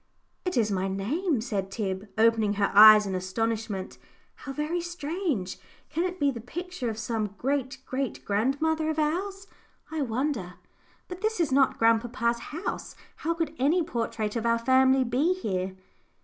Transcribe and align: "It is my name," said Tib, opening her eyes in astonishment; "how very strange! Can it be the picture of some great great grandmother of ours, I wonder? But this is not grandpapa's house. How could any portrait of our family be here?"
"It 0.45 0.57
is 0.57 0.71
my 0.71 0.87
name," 0.87 1.41
said 1.41 1.69
Tib, 1.69 2.07
opening 2.17 2.53
her 2.53 2.71
eyes 2.73 3.05
in 3.05 3.13
astonishment; 3.13 3.99
"how 4.33 4.51
very 4.51 4.81
strange! 4.81 5.59
Can 5.91 6.05
it 6.05 6.19
be 6.19 6.31
the 6.31 6.41
picture 6.41 6.89
of 6.89 6.97
some 6.97 7.35
great 7.37 7.77
great 7.85 8.25
grandmother 8.25 8.89
of 8.89 8.97
ours, 8.97 9.45
I 9.91 10.01
wonder? 10.01 10.55
But 11.07 11.21
this 11.21 11.39
is 11.39 11.51
not 11.51 11.77
grandpapa's 11.77 12.39
house. 12.49 12.95
How 13.17 13.35
could 13.35 13.53
any 13.59 13.83
portrait 13.83 14.35
of 14.35 14.43
our 14.47 14.57
family 14.57 15.03
be 15.03 15.35
here?" 15.35 15.75